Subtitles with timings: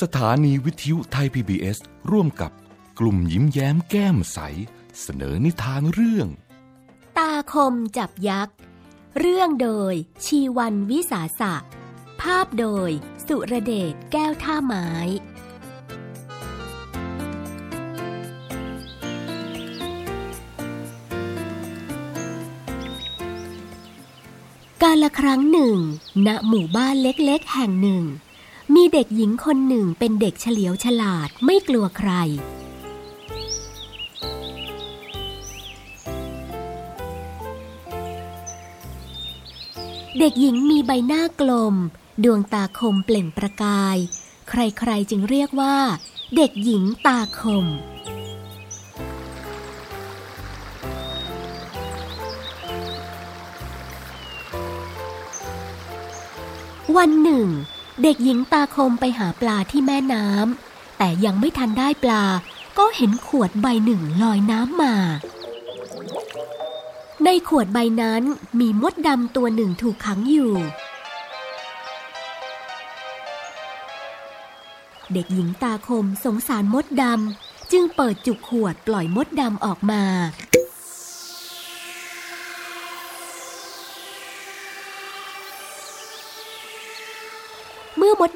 [0.00, 1.78] สถานีวิทยุไทย PBS
[2.10, 2.50] ร่วมกับ
[2.98, 4.38] กลุ่มยิ้มแย้มแก้มใส
[5.00, 6.28] เสนอนิทานเรื่อง
[7.18, 8.54] ตาคมจับยักษ์
[9.18, 9.94] เรื่องโดย
[10.24, 11.54] ชีวันวิสาสะ
[12.20, 12.90] ภาพโดย
[13.26, 14.88] สุรเดชแก้วท่าไม้
[24.82, 25.76] กาละครั้งหนึ่ง
[26.26, 28.04] ณ หมู่บ้านเล็กๆ แห่งหนึ่ง
[28.74, 32.10] มีเด็กหญิงคนหนึ่งเป็นเด็กเฉลียวฉลาดไม่กลัวใคร
[40.18, 41.74] เด็กหญิงมีใบหน้ากลม
[42.24, 43.96] ดวงตาคมเปล่งประกาย
[44.48, 45.76] ใครๆจึงเรียกว่า
[46.36, 47.66] เด็กหญิงตาคม
[56.96, 57.48] วันหนึ่ง
[58.00, 62.24] เด็กหญิงตาคมไปหาปลาที่แม่น้ำแต่ยังไม่ทันได้ปลา
[62.78, 64.94] ก็เห็นขวดใบหนึ่งลอยน้ำมา
[67.24, 68.22] ในขวดใบนั้น
[68.60, 70.52] มีมดดำตัวหนึ่งถูกขังอยู่
[75.12, 80.02] เด็กหญิงตาคมสงสารมดดำจึงเปิดจุกขวดปล่อยมดดำออกมา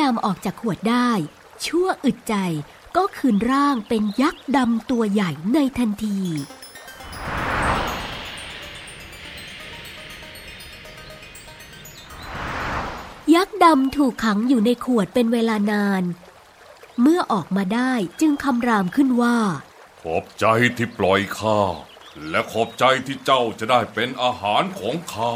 [0.00, 1.10] ดำออกจากขวดได้
[1.66, 2.34] ชั่วอึดใจ
[2.96, 6.20] ก็คืนร่างเป็นยักษ์ดำตัวใหญ่ในทันที
[13.34, 16.02] ยักษ์ดำถูกขังอยู่ในขวดเป็นเวลานาน
[17.00, 19.38] เมื่อออกมาได้จึงคำรามขึ้นว่า
[20.00, 21.60] ขอบใจที่ปล่อยข้า
[22.30, 25.34] และขอบใจที่เจ้าจะได้เป็นอาหารของข้า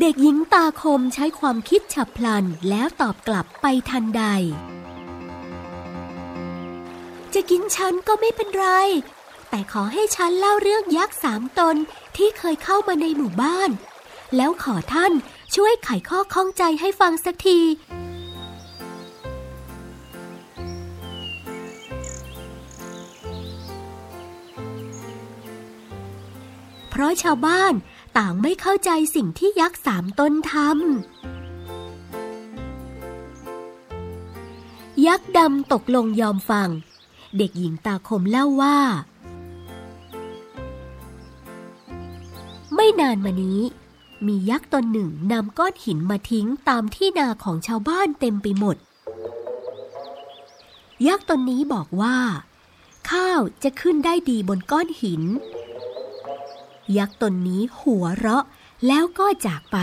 [0.00, 4.24] เด็กหญิงตาคมใช้ความคิดฉับพลันแล้วตอบกลับไปทันใด
[7.34, 8.66] จะกินฉันก็ไม่เป็นไร
[9.50, 11.76] แต่ขอให้ฉันเล่าเรื่องยักษ์สามตน
[12.16, 13.70] ที่เคยเข้ามาในหมู่บ้าน
[14.36, 15.12] แล้วขอท่าน
[15.54, 17.60] ช่วยไขข้อข้องใจให้ฟังสักที
[26.90, 27.74] เพราะชาวบ้าน
[28.16, 30.66] ต่างไม่เข้าใจสิ่งที่ยักษ์สามตนทำ
[35.06, 36.68] ยักษ์ดำตกลงยอมฟัง
[37.38, 38.78] เด็กหญิงตาคมเล่าว่า
[42.74, 43.60] ไม่นานมานี้
[44.26, 48.76] มียักษ์ตนหนึ่งนำก้อนหินมาทิ้งตามที่นาของชาวบ้านเต็มไปหมด
[51.06, 52.16] ยักษ์ตนนี้บอกว่า
[53.10, 55.22] ข้าวจะขึ้นได้ดีบนก้อนหิน
[56.98, 58.44] ยักษ์ตนนี้หัวเราะ
[58.86, 59.78] แล้วก็จากไป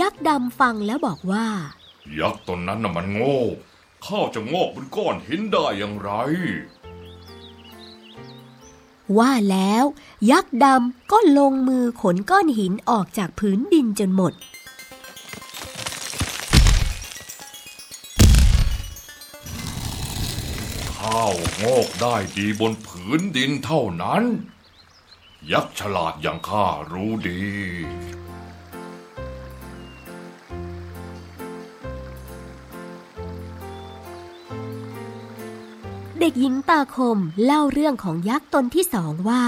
[0.00, 1.46] ยักษ์ดำฟังแล้วบอกว่า
[2.20, 3.40] ยักษ์ตนนั้นน่ะมันโง่
[4.06, 6.10] ข้าวจะงอกบนก้อนหินได้อย่างไร
[9.18, 9.84] ว่าแล้ว
[10.30, 14.32] ยักษ์ดำก็ลงมือขนก้อนหินออกจากพื้นดินจนหมด
[21.04, 24.24] ข้าวงอกได้ดีบนผืนดินเท่านั้น
[25.52, 27.42] ยักษ์ฉลาดอย่างข้ารู้ดี
[36.18, 39.44] เด็กหญิงตาคมเล่าเรื่องของยักษ์ตนที่สองว่า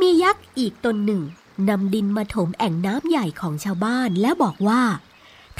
[0.00, 1.22] มียักษ์อีกตนหนึ่ง
[1.68, 4.82] นำดินมาถมแอ่งน้ำใหญ่ของชาวบ้านแล้วบอกว่า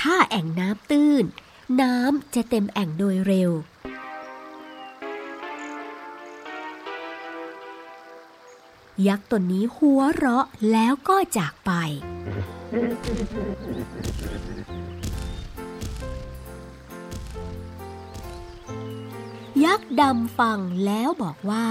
[0.00, 1.26] ถ้าแอ่งน้ำตื้น
[1.80, 3.50] น้ำจะเต็มแอ่งโดยเร็ว
[9.06, 11.70] ยักษ์ตนนี้หัวเราะแล้วก็จากไป
[19.64, 21.66] ยักษ์ดำฟังแล้วบอกว่า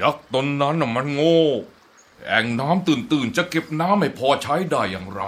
[0.00, 1.40] ยักษ์ตนนั้นมันโง่
[2.26, 5.22] แอ่งน้ำตื่นๆ จะเก็บน้ำให้พอใช้ได้อย่างไร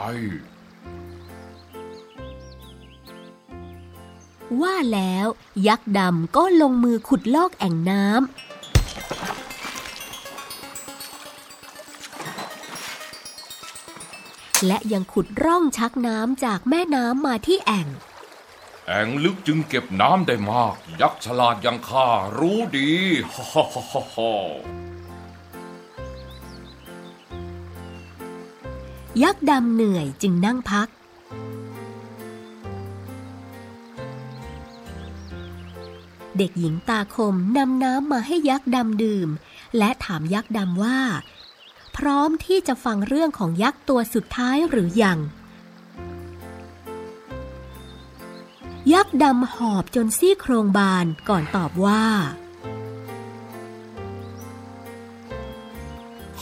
[4.60, 5.26] ว่าแล้ว
[5.66, 8.16] ยักษ์ดำก็ลงมือขุดลอกแอ่งน้ำ
[14.66, 17.88] และยังขุดร่องชักน้ำจากแม่น้ำมาที่แอ่ง
[18.86, 22.08] แอ่งลึกจึงเก็บน้ำได้มาก ยักษ์ฉลาดอย่างข้า
[22.38, 22.90] รู้ดี
[23.32, 23.82] ฮ่าฮ่า
[24.14, 24.34] ฮ่า
[29.22, 30.88] ยักษ์ดำเหนื่อยจึงนั่งพัก
[36.36, 39.28] เด็กหญิงตาคมนำน้ำมาให้ยักษ์ดำดื่ม
[39.78, 41.00] และถามยักษ์ดำว่า
[41.96, 45.18] พร้อมที่จะฟังเรื่องของยักษ์ตัวสุดท้ายหรือยัง
[48.92, 52.04] ยักษ์ดำหอบจนซี่โครงบานก่อนตอบว่า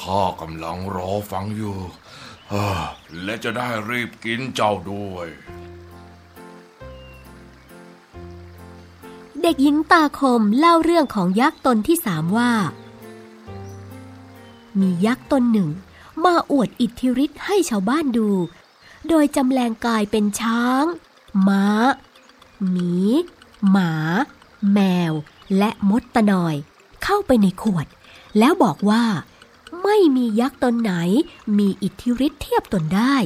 [0.01, 1.79] ข้ากำลังรอฟังอยู่
[3.25, 5.29] และจะได้รีบกินเจ้าด้วย
[9.43, 12.53] เด็กหญิงตาคมเล่าเรื่องของยักษ์ตนที่สามว่า
[14.79, 15.71] มียักษ์ตนหนึ่ง
[16.25, 18.29] มาอวดอิทธิฤทธิ์ให้ชาวบ้านดู
[19.09, 20.85] โดยจำแรงกายเป็นช้าง
[21.49, 21.67] ม้า
[22.69, 22.95] หมี
[23.71, 23.93] หมา
[24.73, 24.79] แม
[25.11, 25.13] ว
[25.59, 26.55] และมดตะนอย
[27.05, 27.87] เข้าไปในขวด
[28.39, 29.05] แล้วบอกว่า
[29.83, 30.93] ไม่มียักษ์ตนไหน
[31.59, 33.17] มีอิทธิฤทธิ์เทียบตนได้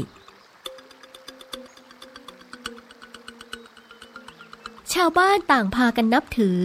[4.93, 6.61] ชาวบ้านต่างพากันนับถือ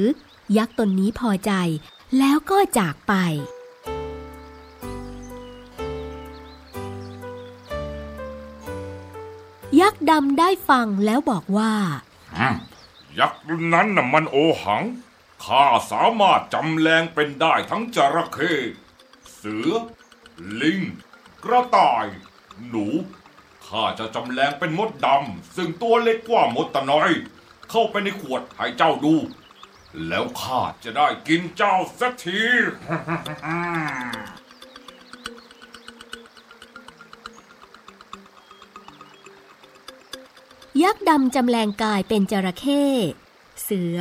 [0.58, 1.52] ยักษ์ตนนี้พอใจ
[2.18, 3.14] แล้วก็จากไป
[9.82, 11.74] ยักษ์ดำได้ฟังแล้วบอกว่า
[13.20, 13.42] ยักษ์
[13.74, 14.84] นั้นน่ะมันโอหัง
[15.44, 18.54] ข้าสามารถจำแรงเป็นได้ทั้งจระเข้
[19.42, 19.72] เสือ
[20.62, 20.82] ลิง
[21.44, 22.06] กระต่าย
[22.70, 22.86] หนู
[23.66, 27.12] ข้าจะจำแรงเป็นมดดำ ซึ่งตัวเล็กกว่ามดตะน้อย
[27.70, 29.16] เข้าไปในขวดให้เจ้าดู
[30.08, 32.42] แล้วข้าจะได้กินเจ้าสักที
[40.84, 42.84] ยักษ์ดำจำแรงกายเป็นจระเข้
[43.64, 44.00] เสือ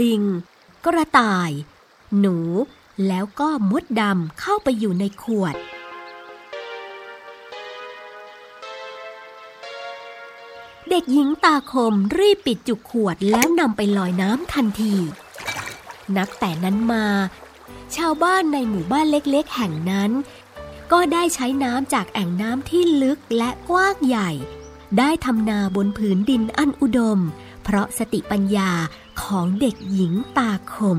[0.00, 0.22] ลิง
[0.86, 1.50] กระต่าย
[2.20, 2.36] หนู
[3.08, 5.54] แล้วก็มดดำเข้าไปอยู่ในขวด
[10.90, 14.94] เด็กหญิงตาคมรีบปิดจุกขวดแล้วนำไปลอยน้ำทันที
[16.16, 17.06] นับแต่นั้นมา
[17.96, 20.10] ชาวบ้านในหมู่บ้านเล็กๆ แห่งนั้น
[20.92, 24.30] ก็ได้ใช้น้ำจากแอ่งน้ำที่ลึกและกว้างใหญ่
[24.98, 27.20] ได้ทำนาบนผืนดินอันอุดม
[27.62, 28.70] เพราะสติปัญญา
[29.22, 30.98] ของเด็กหญิงตาคม